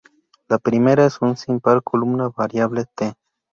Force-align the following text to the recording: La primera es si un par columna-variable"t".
La 0.47 0.57
primera 0.57 1.05
es 1.05 1.19
si 1.35 1.51
un 1.51 1.59
par 1.59 1.83
columna-variable"t". 1.83 3.13